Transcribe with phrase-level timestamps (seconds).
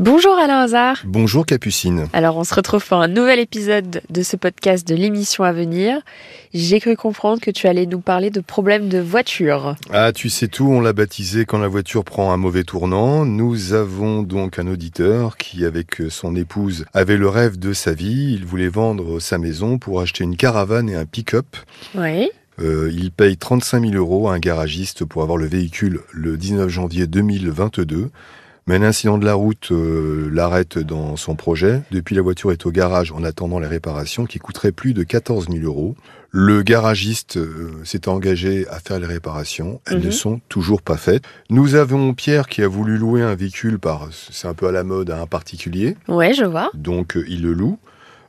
[0.00, 1.02] Bonjour Alain Hazard.
[1.06, 2.06] Bonjour Capucine.
[2.12, 6.02] Alors on se retrouve pour un nouvel épisode de ce podcast de l'émission à venir.
[6.54, 9.74] J'ai cru comprendre que tu allais nous parler de problèmes de voiture.
[9.92, 13.24] Ah tu sais tout, on l'a baptisé quand la voiture prend un mauvais tournant.
[13.24, 18.34] Nous avons donc un auditeur qui avec son épouse avait le rêve de sa vie.
[18.34, 21.56] Il voulait vendre sa maison pour acheter une caravane et un pick-up.
[21.96, 22.30] Oui.
[22.60, 26.68] Euh, il paye 35 000 euros à un garagiste pour avoir le véhicule le 19
[26.68, 28.12] janvier 2022.
[28.68, 31.80] Mais un incident de la route euh, l'arrête dans son projet.
[31.90, 35.48] Depuis, la voiture est au garage en attendant les réparations qui coûteraient plus de 14
[35.50, 35.96] 000 euros.
[36.30, 39.80] Le garagiste euh, s'est engagé à faire les réparations.
[39.86, 40.12] Elles ne Mhm.
[40.12, 41.22] sont toujours pas faites.
[41.48, 44.84] Nous avons Pierre qui a voulu louer un véhicule par, c'est un peu à la
[44.84, 45.96] mode, à un particulier.
[46.06, 46.70] Ouais, je vois.
[46.74, 47.78] Donc euh, il le loue.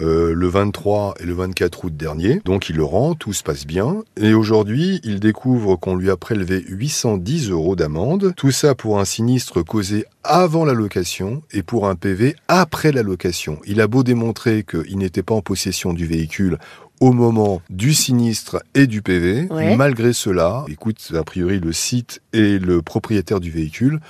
[0.00, 2.40] Euh, le 23 et le 24 août dernier.
[2.44, 4.02] Donc il le rend, tout se passe bien.
[4.16, 8.32] Et aujourd'hui, il découvre qu'on lui a prélevé 810 euros d'amende.
[8.36, 13.02] Tout ça pour un sinistre causé avant la location et pour un PV après la
[13.02, 13.58] location.
[13.66, 16.58] Il a beau démontrer qu'il n'était pas en possession du véhicule
[17.00, 19.48] au moment du sinistre et du PV.
[19.50, 19.76] Ouais.
[19.76, 24.00] Malgré cela, écoute, a priori le site et le propriétaire du véhicule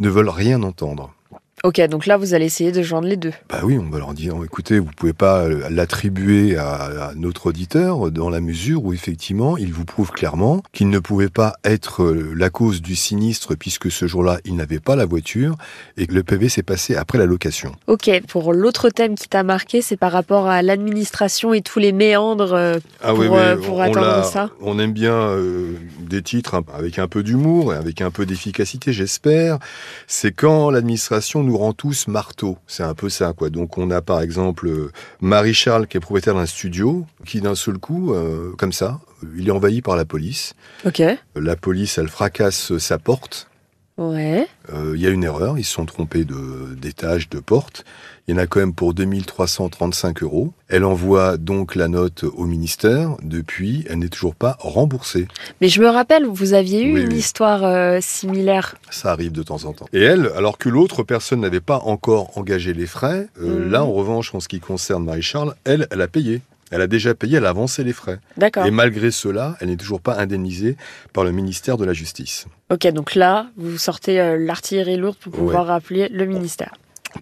[0.00, 1.14] ne veulent rien entendre.
[1.62, 3.32] Ok, donc là vous allez essayer de joindre les deux.
[3.50, 7.48] Bah oui, on va leur dire, écoutez, vous pouvez pas euh, l'attribuer à, à notre
[7.48, 12.02] auditeur dans la mesure où effectivement, il vous prouve clairement qu'il ne pouvait pas être
[12.02, 15.54] euh, la cause du sinistre puisque ce jour-là, il n'avait pas la voiture
[15.98, 17.72] et que le PV s'est passé après la location.
[17.88, 21.92] Ok, pour l'autre thème qui t'a marqué, c'est par rapport à l'administration et tous les
[21.92, 22.54] méandres.
[22.54, 26.64] euh, Ah Pour, euh, pour atteindre l'a- ça On aime bien euh, des titres un-
[26.74, 29.58] avec un peu d'humour et avec un peu d'efficacité, j'espère.
[30.06, 32.58] C'est quand l'administration nous rend tous marteau.
[32.66, 33.50] C'est un peu ça, quoi.
[33.50, 37.78] Donc on a par exemple euh, Marie-Charles qui est propriétaire d'un studio qui d'un seul
[37.78, 39.00] coup, euh, comme ça,
[39.36, 40.54] il est envahi par la police.
[40.84, 41.02] Ok.
[41.36, 43.49] La police, elle fracasse sa porte.
[44.00, 44.46] Ouais.
[44.72, 47.84] Euh, Il y a une erreur, ils se sont trompés de- d'étage, de, porte.
[48.26, 50.52] Il y en a quand même pour 2335 euros.
[50.68, 53.16] Elle envoie donc la note au ministère.
[53.22, 55.28] Depuis, elle n'est toujours pas remboursée.
[55.60, 57.18] Mais je me rappelle, vous aviez eu Oui, une oui.
[57.18, 58.76] histoire euh, similaire.
[58.90, 59.86] Ça arrive de temps en temps.
[59.92, 63.70] Et elle, alors que l'autre personne n'avait pas encore engagé les frais, euh, Mhm.
[63.70, 66.40] là en revanche, en ce qui concerne Marie-Charles, elle, elle a payé.
[66.70, 68.18] Elle a déjà payé, elle a avancé les frais.
[68.36, 68.64] D'accord.
[68.66, 70.76] Et malgré cela, elle n'est toujours pas indemnisée
[71.12, 72.46] par le ministère de la Justice.
[72.70, 76.72] Ok, donc là, vous sortez euh, l'artillerie lourde pour pouvoir rappeler le ministère.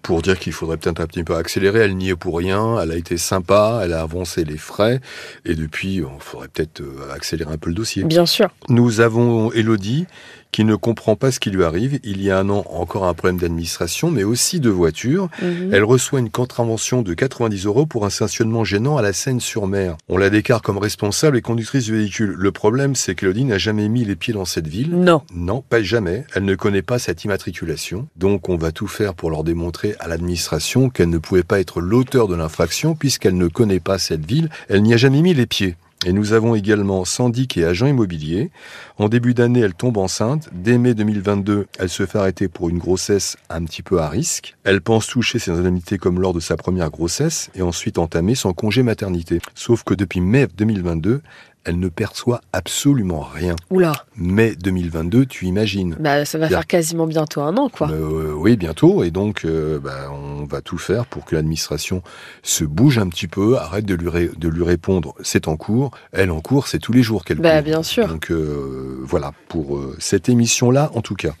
[0.03, 1.79] pour dire qu'il faudrait peut-être un petit peu accélérer.
[1.79, 2.79] Elle n'y est pour rien.
[2.79, 3.81] Elle a été sympa.
[3.83, 5.01] Elle a avancé les frais.
[5.45, 8.03] Et depuis, il faudrait peut-être euh, accélérer un peu le dossier.
[8.03, 8.49] Bien sûr.
[8.69, 10.05] Nous avons Elodie
[10.51, 11.99] qui ne comprend pas ce qui lui arrive.
[12.03, 15.29] Il y a un an, encore un problème d'administration, mais aussi de voiture.
[15.41, 15.73] Mhm.
[15.73, 19.97] Elle reçoit une contravention de 90 euros pour un stationnement gênant à la Seine-sur-Mer.
[20.09, 22.35] On la déclare comme responsable et conductrice du véhicule.
[22.37, 24.91] Le problème, c'est qu'Elodie n'a jamais mis les pieds dans cette ville.
[24.91, 25.21] Non.
[25.33, 26.25] Non, pas jamais.
[26.33, 28.07] Elle ne connaît pas cette immatriculation.
[28.15, 31.81] Donc on va tout faire pour leur démontrer à l'administration qu'elle ne pouvait pas être
[31.81, 34.49] l'auteur de l'infraction puisqu'elle ne connaît pas cette ville.
[34.67, 35.75] Elle n'y a jamais mis les pieds.
[36.05, 37.03] Et nous avons également
[37.49, 38.51] qui est agent immobilier.
[38.97, 40.49] En début d'année, elle tombe enceinte.
[40.53, 44.55] Dès mai 2022, elle se fait arrêter pour une grossesse un petit peu à risque.
[44.63, 48.53] Elle pense toucher ses indemnités comme lors de sa première grossesse et ensuite entamer son
[48.53, 49.39] congé maternité.
[49.55, 51.21] Sauf que depuis mai 2022,
[51.65, 53.55] elle ne perçoit absolument rien.
[53.69, 53.91] Oula.
[54.15, 56.57] Mai 2022, tu imagines Bah, ça va Bien.
[56.57, 57.89] faire quasiment bientôt un an, quoi.
[57.91, 59.03] Euh, oui, bientôt.
[59.03, 62.01] Et donc, euh, bah, on va tout faire pour que l'administration
[62.43, 65.91] se bouge un petit peu, arrête de lui, ré- de lui répondre c'est en cours.
[66.11, 68.07] Elle, en cours, c'est tous les jours qu'elle Bah, bien sûr.
[68.07, 71.33] Donc, euh, voilà, pour cette émission-là, en tout cas.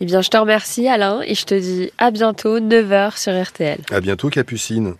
[0.00, 3.80] Eh bien, je te remercie, Alain, et je te dis à bientôt, 9h sur RTL.
[3.90, 4.94] À bientôt, Capucine.